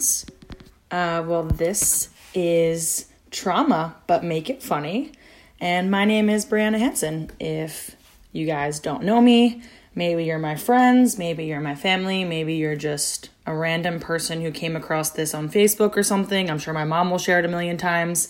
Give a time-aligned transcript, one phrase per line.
[0.00, 5.12] Uh, well, this is trauma, but make it funny.
[5.60, 7.30] And my name is Brianna Hanson.
[7.38, 7.96] If
[8.32, 9.62] you guys don't know me,
[9.94, 14.50] maybe you're my friends, maybe you're my family, maybe you're just a random person who
[14.50, 16.48] came across this on Facebook or something.
[16.48, 18.28] I'm sure my mom will share it a million times.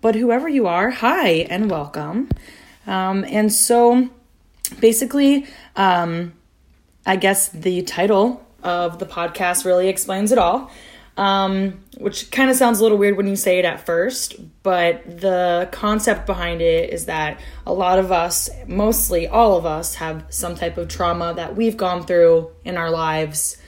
[0.00, 2.28] But whoever you are, hi and welcome.
[2.86, 4.08] Um, and so
[4.80, 6.34] basically, um,
[7.04, 10.70] I guess the title of the podcast really explains it all.
[11.16, 15.20] Um, which kind of sounds a little weird when you say it at first, but
[15.20, 20.24] the concept behind it is that a lot of us, mostly all of us, have
[20.30, 23.58] some type of trauma that we've gone through in our lives.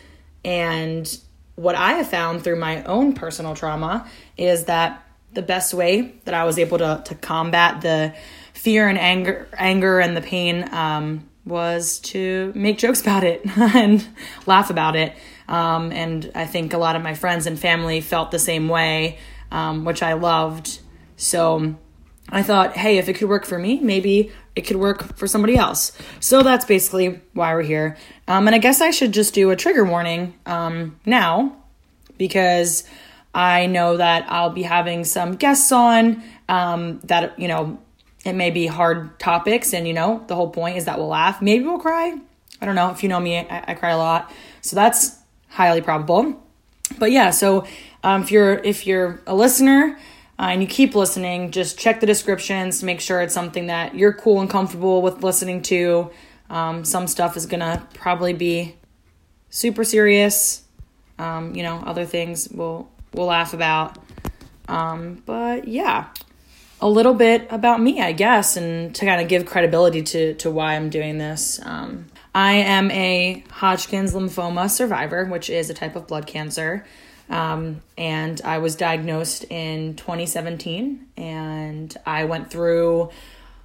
[0.43, 1.07] And
[1.57, 4.09] what I have found through my own personal trauma
[4.39, 8.15] is that the best way that I was able to, to combat the
[8.55, 14.07] fear and anger, anger and the pain um, was to make jokes about it and
[14.47, 15.15] laugh about it.
[15.49, 19.19] Um, and I think a lot of my friends and family felt the same way,
[19.51, 20.81] um, which I loved.
[21.17, 21.77] So
[22.29, 25.57] I thought, hey, if it could work for me, maybe it could work for somebody
[25.57, 25.93] else.
[26.21, 27.97] So that's basically why we're here.
[28.29, 31.57] Um, and I guess I should just do a trigger warning um, now
[32.17, 32.85] because
[33.35, 37.79] I know that I'll be having some guests on um, that, you know,
[38.25, 39.75] it may be hard topics.
[39.75, 41.43] And, you know, the whole point is that we'll laugh.
[41.43, 42.17] Maybe we'll cry.
[42.61, 42.91] I don't know.
[42.91, 44.33] If you know me, I, I cry a lot.
[44.63, 45.19] So that's
[45.55, 46.43] highly probable.
[46.99, 47.67] But yeah, so
[48.03, 49.99] um, if you're if you're a listener
[50.39, 53.95] uh, and you keep listening, just check the descriptions to make sure it's something that
[53.95, 56.11] you're cool and comfortable with listening to.
[56.51, 58.77] Um, some stuff is gonna probably be
[59.49, 60.63] super serious.
[61.19, 63.97] Um, you know, other things we'll we'll laugh about.
[64.69, 66.09] Um, but yeah,
[66.81, 70.51] a little bit about me, I guess, and to kind of give credibility to to
[70.51, 71.61] why I'm doing this.
[71.65, 76.85] Um, I am a Hodgkin's lymphoma survivor, which is a type of blood cancer.
[77.31, 83.11] Um, and I was diagnosed in 2017, and I went through,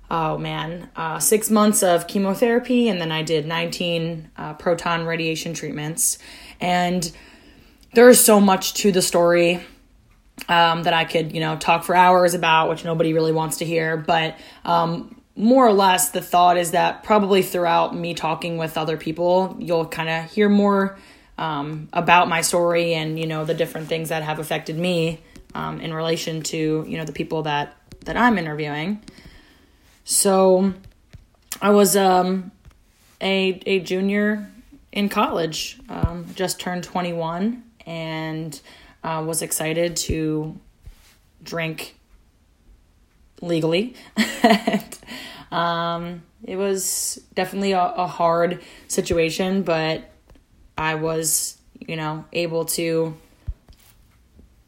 [0.10, 5.54] oh man, uh, six months of chemotherapy, and then I did 19 uh, proton radiation
[5.54, 6.20] treatments.
[6.62, 7.12] And
[7.94, 9.62] there's so much to the story
[10.48, 13.66] um, that I could, you know, talk for hours about, which nobody really wants to
[13.66, 13.98] hear.
[13.98, 18.98] But um, more or less the thought is that probably throughout me talking with other
[18.98, 20.98] people you'll kind of hear more
[21.38, 25.22] um, about my story and you know the different things that have affected me
[25.56, 29.02] um, in relation to you know the people that that i'm interviewing.
[30.04, 30.74] So
[31.62, 32.52] i was um,
[33.22, 34.52] a, a junior
[34.92, 38.60] in college um, just turned 21 and
[39.04, 40.60] uh, was excited to
[41.44, 41.96] drink
[43.42, 43.96] legally
[45.52, 50.10] Um, it was definitely a, a hard situation, but
[50.78, 53.16] I was, you know, able to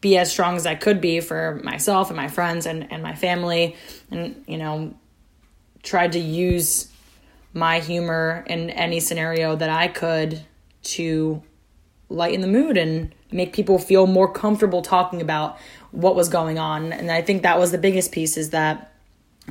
[0.01, 3.13] be as strong as I could be for myself and my friends and, and my
[3.13, 3.75] family
[4.09, 4.95] and, you know,
[5.83, 6.91] tried to use
[7.53, 10.41] my humor in any scenario that I could
[10.83, 11.43] to
[12.09, 15.57] lighten the mood and make people feel more comfortable talking about
[15.91, 16.91] what was going on.
[16.91, 18.90] And I think that was the biggest piece is that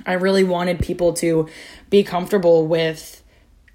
[0.07, 1.49] I really wanted people to
[1.89, 3.21] be comfortable with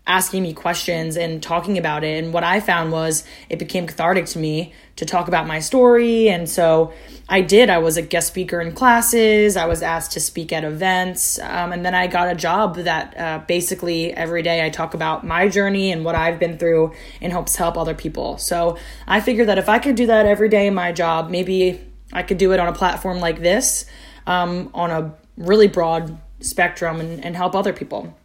[0.08, 2.24] asking me questions and talking about it.
[2.24, 6.30] And what I found was it became cathartic to me to talk about my story.
[6.30, 6.94] And so
[7.28, 7.72] I did.
[7.72, 11.40] I was a guest speaker in classes, I was asked to speak at events.
[11.40, 15.26] Um, and then I got a job that uh, basically every day I talk about
[15.26, 16.94] my journey and what I've been through
[17.32, 18.38] hopes to help other people.
[18.38, 21.82] So I figured that if I could do that every day in my job, maybe
[22.14, 23.86] I could do it on a platform like this
[24.28, 28.16] um, on a really broad spectrum and, and help other people.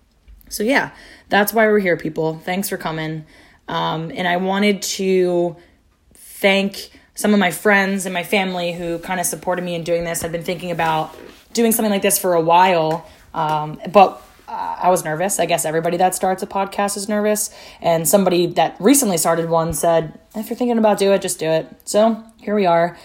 [0.49, 0.91] So, yeah,
[1.29, 2.39] that's why we're here, people.
[2.39, 3.25] Thanks for coming.
[3.69, 5.57] Um, and I wanted to
[6.15, 10.05] thank some of my friends and my family who kind of supported me in doing
[10.05, 10.25] this.
[10.25, 11.17] I've been thinking about
[11.53, 15.39] doing something like this for a while, um, but uh, I was nervous.
[15.39, 17.55] I guess everybody that starts a podcast is nervous.
[17.81, 21.47] And somebody that recently started one said, if you're thinking about do it, just do
[21.47, 21.69] it.
[21.85, 22.99] So here we are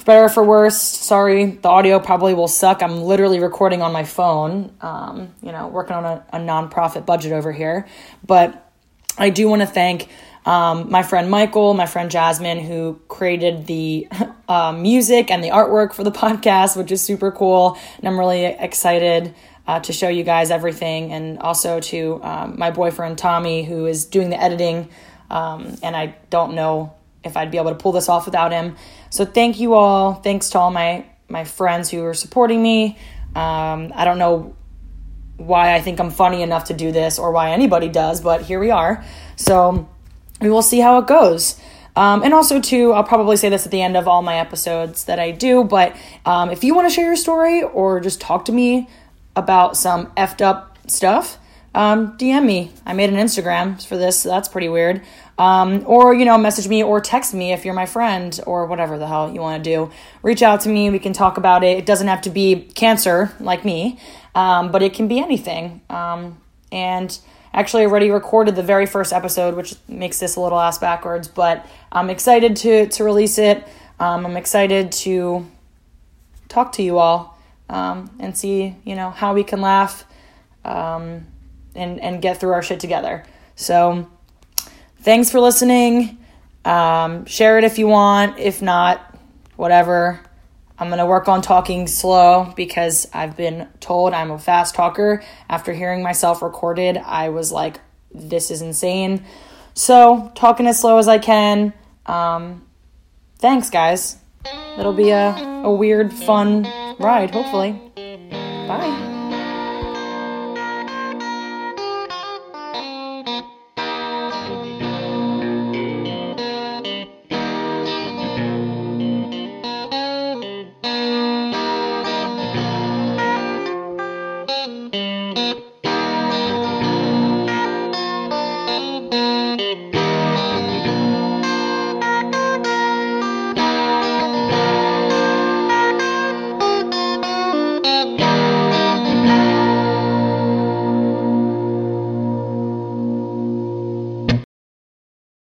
[0.00, 2.82] for better or for worse, sorry, the audio probably will suck.
[2.82, 7.32] I'm literally recording on my phone, um, you know, working on a, a nonprofit budget
[7.32, 7.86] over here.
[8.26, 8.72] But
[9.18, 10.08] I do want to thank
[10.46, 14.08] um, my friend Michael, my friend Jasmine, who created the
[14.48, 17.76] uh, music and the artwork for the podcast, which is super cool.
[17.98, 19.34] And I'm really excited
[19.66, 21.12] uh, to show you guys everything.
[21.12, 24.88] And also to um, my boyfriend Tommy, who is doing the editing.
[25.28, 26.94] Um, and I don't know
[27.24, 28.76] if I'd be able to pull this off without him.
[29.10, 30.14] So thank you all.
[30.14, 32.98] Thanks to all my my friends who are supporting me.
[33.34, 34.56] Um, I don't know
[35.36, 38.58] why I think I'm funny enough to do this or why anybody does, but here
[38.58, 39.04] we are.
[39.36, 39.88] So
[40.40, 41.58] we will see how it goes.
[41.96, 45.04] Um, and also, too, I'll probably say this at the end of all my episodes
[45.04, 48.44] that I do, but um, if you want to share your story or just talk
[48.46, 48.88] to me
[49.34, 51.38] about some effed up stuff,
[51.74, 52.72] um, DM me.
[52.86, 55.02] I made an Instagram for this, so that's pretty weird.
[55.40, 58.98] Um, or, you know, message me or text me if you're my friend or whatever
[58.98, 59.90] the hell you want to do.
[60.22, 60.90] Reach out to me.
[60.90, 61.78] We can talk about it.
[61.78, 63.98] It doesn't have to be cancer like me,
[64.34, 65.80] um, but it can be anything.
[65.88, 66.38] Um,
[66.70, 67.18] and
[67.54, 71.66] actually, already recorded the very first episode, which makes this a little ass backwards, but
[71.90, 73.66] I'm excited to, to release it.
[73.98, 75.46] Um, I'm excited to
[76.50, 77.38] talk to you all
[77.70, 80.04] um, and see, you know, how we can laugh
[80.66, 81.26] um,
[81.74, 83.24] and, and get through our shit together.
[83.56, 84.06] So,
[85.00, 86.18] thanks for listening.
[86.64, 88.38] Um, share it if you want.
[88.38, 89.16] If not,
[89.56, 90.20] whatever.
[90.78, 95.22] I'm going to work on talking slow because I've been told I'm a fast talker.
[95.48, 97.80] After hearing myself recorded, I was like,
[98.14, 99.24] this is insane.
[99.74, 101.74] So, talking as slow as I can.
[102.06, 102.66] Um,
[103.38, 104.16] thanks, guys.
[104.78, 106.66] It'll be a, a weird, fun
[106.98, 107.72] ride, hopefully.
[108.66, 109.09] Bye.